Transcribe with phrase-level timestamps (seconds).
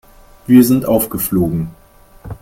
[0.47, 1.69] Wir sind aufgeflogen.